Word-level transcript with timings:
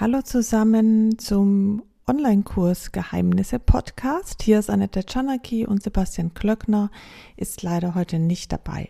Hallo 0.00 0.22
zusammen 0.22 1.20
zum 1.20 1.84
Online-Kurs 2.08 2.90
Geheimnisse 2.90 3.60
Podcast. 3.60 4.42
Hier 4.42 4.58
ist 4.58 4.68
Annette 4.68 5.06
Czanaki 5.06 5.66
und 5.66 5.84
Sebastian 5.84 6.34
Klöckner 6.34 6.90
ist 7.36 7.62
leider 7.62 7.94
heute 7.94 8.18
nicht 8.18 8.50
dabei. 8.50 8.88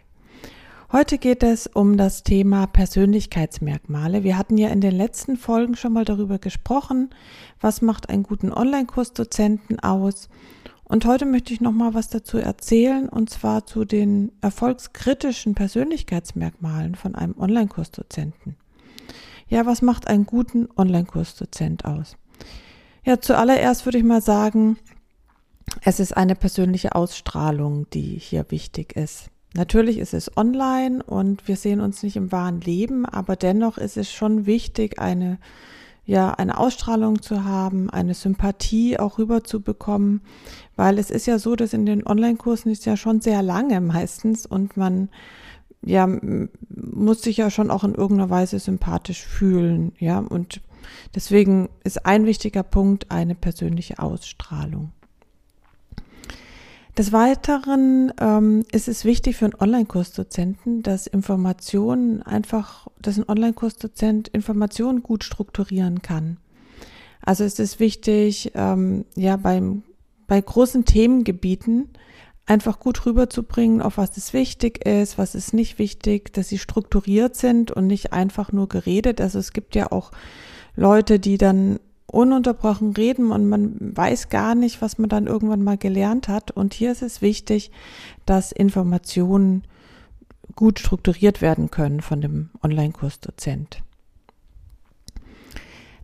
Heute 0.90 1.18
geht 1.18 1.42
es 1.42 1.66
um 1.66 1.98
das 1.98 2.22
Thema 2.22 2.66
Persönlichkeitsmerkmale. 2.66 4.24
Wir 4.24 4.38
hatten 4.38 4.56
ja 4.56 4.70
in 4.70 4.80
den 4.80 4.96
letzten 4.96 5.36
Folgen 5.36 5.76
schon 5.76 5.92
mal 5.92 6.06
darüber 6.06 6.38
gesprochen, 6.38 7.10
was 7.60 7.82
macht 7.82 8.08
einen 8.08 8.22
guten 8.22 8.50
Online-Kursdozenten 8.50 9.80
aus. 9.80 10.30
Und 10.84 11.04
heute 11.04 11.26
möchte 11.26 11.52
ich 11.52 11.60
noch 11.60 11.72
mal 11.72 11.92
was 11.92 12.08
dazu 12.08 12.38
erzählen 12.38 13.10
und 13.10 13.28
zwar 13.28 13.66
zu 13.66 13.84
den 13.84 14.32
erfolgskritischen 14.40 15.54
Persönlichkeitsmerkmalen 15.54 16.94
von 16.94 17.14
einem 17.14 17.38
Online-Kursdozenten. 17.38 18.56
Ja, 19.48 19.66
was 19.66 19.82
macht 19.82 20.08
einen 20.08 20.26
guten 20.26 20.68
Online-Kursdozent 20.76 21.84
aus? 21.84 22.16
Ja, 23.04 23.20
zuallererst 23.20 23.84
würde 23.84 23.98
ich 23.98 24.04
mal 24.04 24.22
sagen, 24.22 24.78
es 25.82 26.00
ist 26.00 26.16
eine 26.16 26.34
persönliche 26.34 26.94
Ausstrahlung, 26.94 27.88
die 27.90 28.18
hier 28.18 28.46
wichtig 28.50 28.96
ist. 28.96 29.30
Natürlich 29.54 29.98
ist 29.98 30.14
es 30.14 30.36
online 30.36 31.02
und 31.02 31.46
wir 31.46 31.56
sehen 31.56 31.80
uns 31.80 32.02
nicht 32.02 32.16
im 32.16 32.32
wahren 32.32 32.60
Leben, 32.60 33.06
aber 33.06 33.36
dennoch 33.36 33.78
ist 33.78 33.96
es 33.96 34.12
schon 34.12 34.46
wichtig, 34.46 34.98
eine, 34.98 35.38
ja, 36.04 36.32
eine 36.32 36.58
Ausstrahlung 36.58 37.22
zu 37.22 37.44
haben, 37.44 37.88
eine 37.88 38.14
Sympathie 38.14 38.98
auch 38.98 39.18
rüberzubekommen, 39.18 40.22
weil 40.74 40.98
es 40.98 41.10
ist 41.10 41.26
ja 41.26 41.38
so, 41.38 41.54
dass 41.54 41.72
in 41.72 41.86
den 41.86 42.04
Online-Kursen 42.04 42.72
ist 42.72 42.84
ja 42.84 42.96
schon 42.96 43.20
sehr 43.20 43.42
lange 43.42 43.80
meistens 43.80 44.44
und 44.44 44.76
man 44.76 45.08
ja, 45.84 46.08
muss 46.68 47.22
sich 47.22 47.36
ja 47.36 47.50
schon 47.50 47.70
auch 47.70 47.84
in 47.84 47.94
irgendeiner 47.94 48.30
Weise 48.30 48.58
sympathisch 48.58 49.24
fühlen, 49.24 49.92
ja, 49.98 50.18
und 50.18 50.60
deswegen 51.14 51.68
ist 51.84 52.06
ein 52.06 52.26
wichtiger 52.26 52.62
Punkt 52.62 53.10
eine 53.10 53.34
persönliche 53.34 53.98
Ausstrahlung. 53.98 54.92
Des 56.96 57.10
Weiteren 57.12 58.12
ähm, 58.20 58.64
ist 58.70 58.86
es 58.86 59.04
wichtig 59.04 59.36
für 59.36 59.46
einen 59.46 59.54
Online-Kursdozenten, 59.58 60.84
dass 60.84 61.08
Informationen 61.08 62.22
einfach, 62.22 62.86
dass 63.02 63.18
ein 63.18 63.28
Online-Kursdozent 63.28 64.28
Informationen 64.28 65.02
gut 65.02 65.24
strukturieren 65.24 66.02
kann. 66.02 66.36
Also 67.20 67.42
ist 67.42 67.58
es 67.58 67.80
wichtig, 67.80 68.52
ähm, 68.54 69.06
ja, 69.16 69.36
beim, 69.36 69.82
bei 70.28 70.40
großen 70.40 70.84
Themengebieten 70.84 71.88
einfach 72.46 72.78
gut 72.78 73.06
rüberzubringen, 73.06 73.80
auf 73.80 73.96
was 73.96 74.16
es 74.16 74.32
wichtig 74.32 74.84
ist, 74.86 75.16
was 75.16 75.34
ist 75.34 75.54
nicht 75.54 75.78
wichtig, 75.78 76.32
dass 76.32 76.48
sie 76.48 76.58
strukturiert 76.58 77.36
sind 77.36 77.70
und 77.70 77.86
nicht 77.86 78.12
einfach 78.12 78.52
nur 78.52 78.68
geredet. 78.68 79.20
Also 79.20 79.38
es 79.38 79.52
gibt 79.52 79.74
ja 79.74 79.90
auch 79.90 80.10
Leute, 80.76 81.18
die 81.18 81.38
dann 81.38 81.78
ununterbrochen 82.06 82.92
reden 82.92 83.32
und 83.32 83.48
man 83.48 83.96
weiß 83.96 84.28
gar 84.28 84.54
nicht, 84.54 84.82
was 84.82 84.98
man 84.98 85.08
dann 85.08 85.26
irgendwann 85.26 85.62
mal 85.62 85.78
gelernt 85.78 86.28
hat. 86.28 86.50
Und 86.50 86.74
hier 86.74 86.92
ist 86.92 87.02
es 87.02 87.22
wichtig, 87.22 87.70
dass 88.26 88.52
Informationen 88.52 89.64
gut 90.54 90.78
strukturiert 90.78 91.42
werden 91.42 91.70
können 91.70 92.00
von 92.00 92.20
dem 92.20 92.50
Online-Kursdozent. 92.62 93.82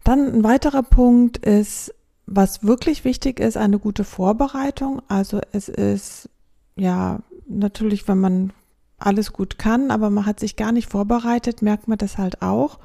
Dann 0.02 0.32
ein 0.34 0.44
weiterer 0.44 0.82
Punkt 0.82 1.38
ist, 1.38 1.94
was 2.30 2.62
wirklich 2.62 3.04
wichtig 3.04 3.40
ist, 3.40 3.56
eine 3.56 3.78
gute 3.78 4.04
Vorbereitung. 4.04 5.02
Also 5.08 5.40
es 5.52 5.68
ist 5.68 6.30
ja 6.76 7.18
natürlich, 7.48 8.06
wenn 8.06 8.20
man 8.20 8.52
alles 8.98 9.32
gut 9.32 9.58
kann, 9.58 9.90
aber 9.90 10.10
man 10.10 10.26
hat 10.26 10.38
sich 10.38 10.54
gar 10.54 10.70
nicht 10.70 10.88
vorbereitet, 10.88 11.60
merkt 11.60 11.88
man 11.88 11.98
das 11.98 12.18
halt 12.18 12.40
auch. 12.40 12.78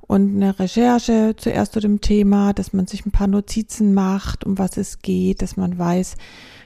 Und 0.00 0.34
eine 0.34 0.58
Recherche 0.58 1.34
zuerst 1.36 1.72
zu 1.72 1.80
dem 1.80 2.00
Thema, 2.00 2.52
dass 2.52 2.72
man 2.72 2.88
sich 2.88 3.06
ein 3.06 3.12
paar 3.12 3.28
Notizen 3.28 3.94
macht, 3.94 4.44
um 4.44 4.58
was 4.58 4.76
es 4.76 4.98
geht, 4.98 5.40
dass 5.40 5.56
man 5.56 5.78
weiß, 5.78 6.16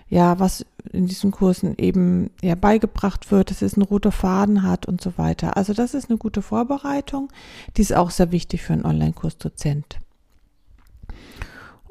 ja, 0.09 0.39
was 0.39 0.65
in 0.93 1.07
diesen 1.07 1.31
Kursen 1.31 1.77
eben 1.77 2.31
ja 2.41 2.55
beigebracht 2.55 3.31
wird, 3.31 3.51
dass 3.51 3.61
es 3.61 3.75
einen 3.75 3.83
roter 3.83 4.13
Faden 4.13 4.63
hat 4.63 4.87
und 4.87 5.03
so 5.03 5.19
weiter. 5.19 5.59
Also 5.59 5.75
das 5.75 5.93
ist 5.93 6.09
eine 6.09 6.17
gute 6.17 6.41
Vorbereitung, 6.41 7.29
die 7.77 7.83
ist 7.83 7.95
auch 7.95 8.11
sehr 8.11 8.33
wichtig 8.33 8.63
für 8.63 8.73
einen 8.73 8.87
Online-Kursdozent. 8.87 9.99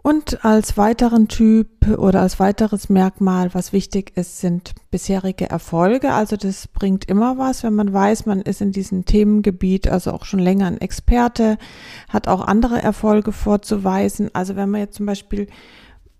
Und 0.03 0.43
als 0.43 0.77
weiteren 0.77 1.29
Typ 1.29 1.87
oder 1.97 2.19
als 2.19 2.37
weiteres 2.37 2.89
Merkmal, 2.89 3.53
was 3.53 3.71
wichtig 3.71 4.11
ist, 4.17 4.41
sind 4.41 4.73
bisherige 4.91 5.49
Erfolge. 5.49 6.11
Also 6.11 6.35
das 6.35 6.67
bringt 6.67 7.05
immer 7.05 7.37
was, 7.37 7.63
wenn 7.63 7.73
man 7.73 7.93
weiß, 7.93 8.25
man 8.25 8.41
ist 8.41 8.59
in 8.59 8.73
diesem 8.73 9.05
Themengebiet, 9.05 9.87
also 9.87 10.11
auch 10.11 10.25
schon 10.25 10.41
länger 10.41 10.67
ein 10.67 10.81
Experte, 10.81 11.57
hat 12.09 12.27
auch 12.27 12.45
andere 12.45 12.83
Erfolge 12.83 13.31
vorzuweisen. 13.31 14.29
Also 14.33 14.57
wenn 14.57 14.69
man 14.69 14.81
jetzt 14.81 14.97
zum 14.97 15.05
Beispiel 15.05 15.47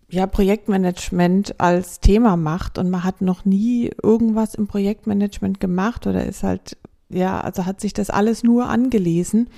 ja, 0.10 0.28
Projektmanagement 0.28 1.60
als 1.60 2.00
Thema 2.00 2.38
macht 2.38 2.78
und 2.78 2.90
man 2.90 3.04
hat 3.04 3.20
noch 3.20 3.44
nie 3.44 3.92
irgendwas 4.02 4.56
im 4.56 4.68
Projektmanagement 4.68 5.60
gemacht 5.60 6.08
oder 6.08 6.26
ist 6.26 6.44
halt 6.44 6.78
ja, 7.14 7.40
also 7.40 7.66
hat 7.66 7.82
sich 7.82 7.94
das 7.94 8.10
alles 8.10 8.44
nur 8.44 8.70
angelesen, 8.70 9.50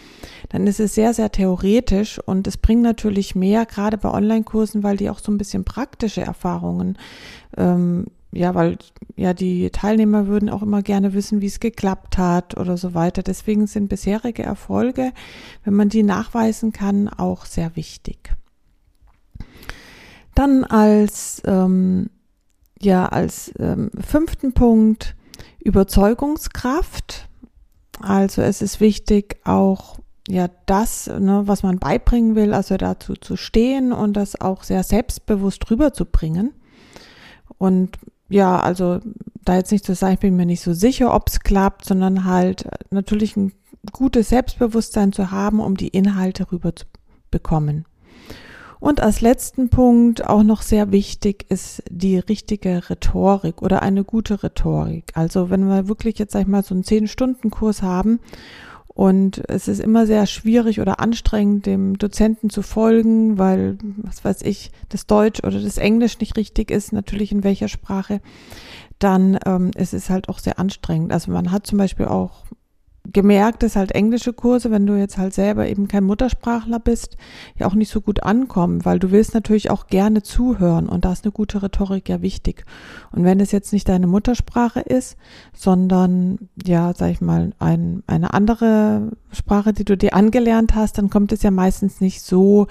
dann 0.50 0.68
ist 0.68 0.80
es 0.80 0.96
sehr, 0.96 1.14
sehr 1.14 1.32
theoretisch 1.32 2.20
und 2.20 2.48
es 2.48 2.58
bringt 2.58 2.82
natürlich 2.82 3.36
mehr, 3.36 3.66
gerade 3.66 3.98
bei 3.98 4.12
Online-Kursen, 4.12 4.84
weil 4.84 4.98
die 4.98 5.10
auch 5.10 5.20
so 5.20 5.32
ein 5.32 5.38
bisschen 5.38 5.64
praktische 5.64 6.22
Erfahrungen, 6.22 6.98
ähm, 7.58 8.06
ja, 8.32 8.54
weil 8.54 8.78
ja 9.16 9.34
die 9.34 9.70
Teilnehmer 9.70 10.28
würden 10.28 10.50
auch 10.50 10.62
immer 10.62 10.82
gerne 10.82 11.14
wissen, 11.14 11.42
wie 11.42 11.48
es 11.48 11.62
geklappt 11.62 12.18
hat 12.18 12.58
oder 12.58 12.76
so 12.76 12.94
weiter. 12.94 13.24
Deswegen 13.24 13.66
sind 13.66 13.88
bisherige 13.88 14.44
Erfolge, 14.44 15.14
wenn 15.64 15.74
man 15.74 15.88
die 15.88 16.04
nachweisen 16.04 16.74
kann, 16.74 17.08
auch 17.08 17.46
sehr 17.46 17.78
wichtig. 17.78 18.36
Dann 20.34 20.66
als 20.66 21.42
ähm, 21.46 22.10
ja 22.82 23.06
als 23.06 23.54
ähm, 23.58 23.90
fünften 24.06 24.52
Punkt 24.52 25.16
Überzeugungskraft. 25.66 27.25
Also 28.02 28.42
es 28.42 28.62
ist 28.62 28.80
wichtig, 28.80 29.38
auch 29.46 29.98
ja 30.28 30.50
das, 30.66 31.08
ne, 31.08 31.44
was 31.46 31.64
man 31.64 31.80
beibringen 31.80 32.36
will, 32.36 32.54
also 32.54 32.78
dazu 32.78 33.14
zu 33.14 33.38
stehen 33.38 33.94
und 33.94 34.14
das 34.14 34.40
auch 34.40 34.64
sehr 34.64 34.84
selbstbewusst 34.84 35.70
rüberzubringen. 35.70 36.54
Und 37.58 37.98
ja, 38.28 38.60
also 38.60 39.00
da 39.44 39.56
jetzt 39.56 39.72
nicht 39.72 39.86
zu 39.86 39.94
sagen, 39.94 40.16
ich 40.16 40.20
bin 40.20 40.36
mir 40.36 40.46
nicht 40.46 40.62
so 40.62 40.74
sicher, 40.74 41.14
ob 41.14 41.30
es 41.30 41.40
klappt, 41.42 41.86
sondern 41.86 42.26
halt 42.26 42.68
natürlich 42.90 43.38
ein 43.38 43.54
gutes 43.92 44.30
Selbstbewusstsein 44.30 45.14
zu 45.14 45.32
haben, 45.32 45.60
um 45.60 45.78
die 45.78 45.90
Inhalte 45.90 46.52
rüberzubekommen. 46.52 47.86
Und 48.85 49.01
als 49.01 49.19
letzten 49.19 49.69
Punkt 49.69 50.28
auch 50.28 50.44
noch 50.44 50.62
sehr 50.62 50.91
wichtig 50.91 51.47
ist 51.50 51.81
die 51.90 52.19
richtige 52.19 52.88
Rhetorik 52.88 53.63
oder 53.63 53.81
eine 53.81 54.03
gute 54.03 54.44
Rhetorik. 54.44 55.06
Also 55.16 55.50
wenn 55.50 55.68
wir 55.68 55.88
wirklich 55.88 56.19
jetzt 56.19 56.34
sag 56.34 56.41
ich 56.41 56.47
mal 56.47 56.62
so 56.62 56.75
einen 56.75 56.84
zehn 56.84 57.07
Stunden 57.07 57.50
Kurs 57.50 57.81
haben 57.81 58.19
und 58.85 59.41
es 59.50 59.68
ist 59.68 59.79
immer 59.79 60.06
sehr 60.06 60.28
schwierig 60.28 60.81
oder 60.81 61.00
anstrengend, 61.00 61.66
dem 61.66 61.97
Dozenten 61.97 62.51
zu 62.51 62.62
folgen, 62.62 63.40
weil, 63.40 63.79
was 63.97 64.23
weiß 64.23 64.44
ich, 64.44 64.69
das 64.90 65.07
Deutsch 65.07 65.44
oder 65.44 65.59
das 65.59 65.79
Englisch 65.79 66.19
nicht 66.19 66.38
richtig 66.38 66.69
ist, 66.69 66.94
natürlich 66.94 67.31
in 67.31 67.44
welcher 67.44 67.69
Sprache, 67.69 68.22
dann 69.00 69.40
ähm, 69.47 69.72
ist 69.75 69.96
es 69.96 70.12
halt 70.12 70.29
auch 70.29 70.38
sehr 70.38 70.59
anstrengend. 70.59 71.12
Also 71.12 71.31
man 71.31 71.52
hat 71.52 71.66
zum 71.66 71.79
Beispiel 71.79 72.06
auch 72.06 72.44
gemerkt, 73.14 73.64
dass 73.64 73.76
halt 73.76 73.92
englische 73.92 74.34
Kurse, 74.34 74.72
wenn 74.72 74.86
du 74.86 74.96
jetzt 74.96 75.18
halt 75.18 75.34
selber 75.34 75.68
eben 75.68 75.88
kein 75.88 76.04
Muttersprachler 76.04 76.80
bist, 76.80 77.18
ja 77.58 77.68
auch 77.68 77.76
nicht 77.76 77.92
so 77.92 78.02
gut 78.02 78.24
ankommen, 78.24 78.86
weil 78.86 79.00
du 79.00 79.12
willst 79.12 79.34
natürlich 79.34 79.70
auch 79.70 79.88
gerne 79.88 80.24
zuhören 80.24 80.90
und 80.90 81.06
da 81.06 81.12
ist 81.12 81.26
eine 81.26 81.32
gute 81.32 81.62
Rhetorik 81.62 82.10
ja 82.10 82.22
wichtig. 82.22 82.66
Und 83.12 83.24
wenn 83.24 83.40
es 83.40 83.52
jetzt 83.52 83.74
nicht 83.74 83.88
deine 83.90 84.08
Muttersprache 84.08 84.82
ist, 84.82 85.18
sondern 85.54 86.50
ja, 86.66 86.94
sag 86.96 87.12
ich 87.12 87.22
mal, 87.22 87.54
ein, 87.60 88.04
eine 88.08 88.34
andere 88.34 89.12
Sprache, 89.32 89.74
die 89.74 89.86
du 89.86 89.98
dir 89.98 90.14
angelernt 90.14 90.76
hast, 90.76 90.98
dann 90.98 91.10
kommt 91.10 91.32
es 91.32 91.44
ja 91.44 91.52
meistens 91.52 92.02
nicht 92.02 92.22
so 92.22 92.68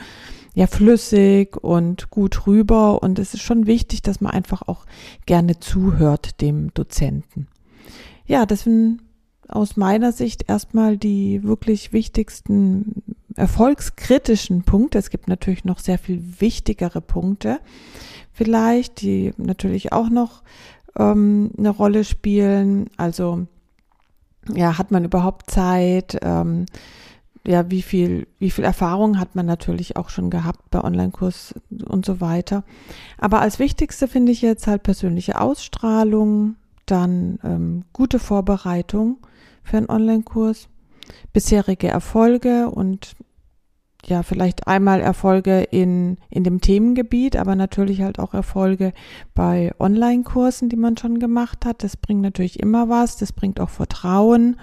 ja 0.55 0.67
flüssig 0.67 1.57
und 1.57 2.11
gut 2.11 2.47
rüber 2.47 3.03
und 3.03 3.19
es 3.19 3.35
ist 3.35 3.43
schon 3.43 3.67
wichtig, 3.67 4.03
dass 4.03 4.21
man 4.21 4.33
einfach 4.33 4.63
auch 4.69 4.87
gerne 5.27 5.59
zuhört 5.59 6.41
dem 6.41 6.73
Dozenten. 6.75 7.49
Ja, 8.27 8.47
sind 8.65 9.01
aus 9.49 9.77
meiner 9.77 10.13
Sicht 10.13 10.49
erstmal 10.49 10.97
die 10.97 11.43
wirklich 11.43 11.93
wichtigsten 11.93 13.03
erfolgskritischen 13.37 14.63
Punkte. 14.63 14.99
Es 14.99 15.11
gibt 15.11 15.29
natürlich 15.29 15.65
noch 15.65 15.79
sehr 15.79 15.99
viel 15.99 16.23
wichtigere 16.39 17.01
Punkte, 17.01 17.61
vielleicht, 18.33 19.01
die 19.01 19.33
natürlich 19.37 19.93
auch 19.93 20.09
noch 20.09 20.43
ähm, 20.97 21.51
eine 21.59 21.71
Rolle 21.71 22.05
spielen. 22.05 22.91
Also 22.97 23.47
ja, 24.53 24.79
hat 24.79 24.91
man 24.91 25.05
überhaupt 25.05 25.51
Zeit? 25.51 26.19
Ähm, 26.23 26.67
ja, 27.47 27.71
wie 27.71 27.83
viel, 27.83 28.27
wie 28.39 28.51
viel 28.51 28.65
Erfahrung 28.65 29.19
hat 29.19 29.35
man 29.35 29.45
natürlich 29.45 29.97
auch 29.97 30.09
schon 30.09 30.31
gehabt 30.31 30.71
bei 30.71 30.83
Online-Kurs 30.83 31.55
und 31.85 32.07
so 32.07 32.21
weiter. 32.21 32.65
Aber 33.19 33.41
als 33.41 33.59
wichtigste 33.59 34.09
finde 34.09 34.33
ich 34.33 34.41
jetzt 34.41 34.67
halt 34.67 34.83
persönliche 34.83 35.39
Ausstrahlung, 35.41 36.57
dann 36.87 37.39
ähm, 37.45 37.85
gute 37.93 38.19
Vorbereitung 38.19 39.19
für 39.65 39.79
einen 39.79 39.89
Online-Kurs, 39.91 40.69
bisherige 41.33 41.89
Erfolge 41.89 42.71
und 42.71 43.17
ja, 44.07 44.23
vielleicht 44.23 44.67
einmal 44.67 45.01
Erfolge 45.01 45.63
in, 45.63 46.19
in 46.31 46.45
dem 46.45 46.61
Themengebiet, 46.61 47.37
aber 47.37 47.57
natürlich 47.57 48.03
halt 48.03 48.19
auch 48.19 48.35
Erfolge 48.35 48.93
bei 49.35 49.73
Online-Kursen, 49.79 50.69
die 50.69 50.77
man 50.77 50.97
schon 50.97 51.19
gemacht 51.19 51.65
hat. 51.65 51.83
Das 51.83 51.97
bringt 51.97 52.21
natürlich 52.21 52.61
immer 52.61 52.89
was. 52.89 53.17
Das 53.17 53.33
bringt 53.33 53.61
auch 53.61 53.71
Vertrauen 53.71 54.57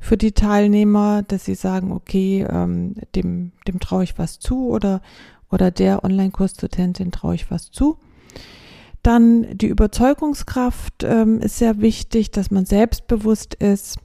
für 0.00 0.16
die 0.16 0.32
Teilnehmer, 0.32 1.22
dass 1.22 1.44
sie 1.44 1.54
sagen, 1.54 1.92
okay, 1.92 2.46
ähm, 2.48 2.94
dem, 3.14 3.52
dem 3.66 3.80
traue 3.80 4.04
ich 4.04 4.18
was 4.18 4.38
zu 4.38 4.68
oder, 4.68 5.02
oder 5.50 5.70
der 5.70 6.04
Online-Kursstudentin 6.04 7.12
traue 7.12 7.34
ich 7.34 7.50
was 7.50 7.70
zu. 7.70 7.98
Dann 9.02 9.46
die 9.56 9.68
Überzeugungskraft 9.68 11.04
ähm, 11.04 11.40
ist 11.40 11.58
sehr 11.58 11.80
wichtig, 11.80 12.32
dass 12.32 12.50
man 12.50 12.66
selbstbewusst 12.66 13.54
ist 13.54 13.98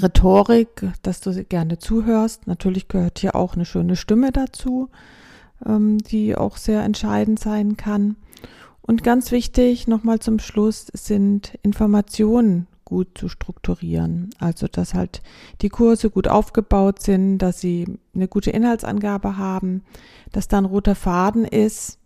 Rhetorik, 0.00 0.88
dass 1.02 1.20
du 1.20 1.44
gerne 1.44 1.78
zuhörst. 1.78 2.46
Natürlich 2.46 2.88
gehört 2.88 3.18
hier 3.18 3.34
auch 3.34 3.54
eine 3.54 3.64
schöne 3.64 3.96
Stimme 3.96 4.32
dazu, 4.32 4.90
ähm, 5.64 5.98
die 5.98 6.36
auch 6.36 6.56
sehr 6.56 6.82
entscheidend 6.82 7.38
sein 7.38 7.76
kann. 7.76 8.16
Und 8.82 9.02
ganz 9.02 9.32
wichtig, 9.32 9.88
nochmal 9.88 10.20
zum 10.20 10.38
Schluss, 10.38 10.86
sind 10.92 11.58
Informationen 11.62 12.66
gut 12.84 13.18
zu 13.18 13.28
strukturieren. 13.28 14.30
Also, 14.38 14.68
dass 14.68 14.94
halt 14.94 15.22
die 15.60 15.68
Kurse 15.68 16.08
gut 16.08 16.28
aufgebaut 16.28 17.02
sind, 17.02 17.38
dass 17.38 17.60
sie 17.60 17.98
eine 18.14 18.28
gute 18.28 18.50
Inhaltsangabe 18.50 19.36
haben, 19.36 19.82
dass 20.32 20.48
da 20.48 20.58
ein 20.58 20.64
roter 20.64 20.94
Faden 20.94 21.44
ist, 21.44 21.98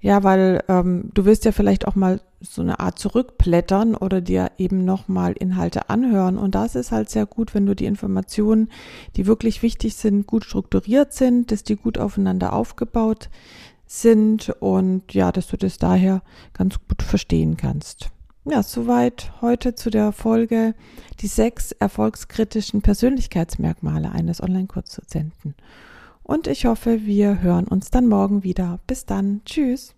ja, 0.00 0.22
weil 0.22 0.64
ähm, 0.68 1.10
du 1.12 1.24
wirst 1.26 1.44
ja 1.44 1.52
vielleicht 1.52 1.86
auch 1.86 1.94
mal 1.94 2.20
so 2.40 2.62
eine 2.62 2.80
Art 2.80 2.98
zurückblättern 2.98 3.94
oder 3.94 4.22
dir 4.22 4.50
eben 4.56 4.84
nochmal 4.84 5.32
Inhalte 5.32 5.90
anhören. 5.90 6.38
Und 6.38 6.54
das 6.54 6.74
ist 6.74 6.90
halt 6.90 7.10
sehr 7.10 7.26
gut, 7.26 7.54
wenn 7.54 7.66
du 7.66 7.76
die 7.76 7.84
Informationen, 7.84 8.70
die 9.16 9.26
wirklich 9.26 9.62
wichtig 9.62 9.96
sind, 9.96 10.26
gut 10.26 10.44
strukturiert 10.44 11.12
sind, 11.12 11.52
dass 11.52 11.64
die 11.64 11.76
gut 11.76 11.98
aufeinander 11.98 12.54
aufgebaut 12.54 13.28
sind 13.86 14.50
und 14.60 15.12
ja, 15.12 15.32
dass 15.32 15.48
du 15.48 15.58
das 15.58 15.76
daher 15.76 16.22
ganz 16.54 16.76
gut 16.88 17.02
verstehen 17.02 17.56
kannst. 17.58 18.08
Ja, 18.46 18.62
soweit 18.62 19.32
heute 19.42 19.74
zu 19.74 19.90
der 19.90 20.12
Folge 20.12 20.74
die 21.20 21.26
sechs 21.26 21.72
erfolgskritischen 21.72 22.80
Persönlichkeitsmerkmale 22.80 24.12
eines 24.12 24.42
Online-Kurzdozenten. 24.42 25.54
Und 26.30 26.46
ich 26.46 26.64
hoffe, 26.64 27.06
wir 27.06 27.42
hören 27.42 27.66
uns 27.66 27.90
dann 27.90 28.06
morgen 28.06 28.44
wieder. 28.44 28.78
Bis 28.86 29.04
dann. 29.04 29.40
Tschüss. 29.44 29.96